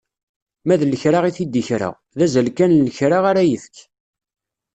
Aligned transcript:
Ma 0.65 0.75
d 0.81 0.83
lekra 0.85 1.19
i 1.29 1.31
t-id-ikra, 1.37 1.89
d 2.17 2.19
azal 2.25 2.47
kan 2.57 2.71
n 2.75 2.85
lekra 2.87 3.17
ara 3.31 3.43
yefk. 3.51 3.75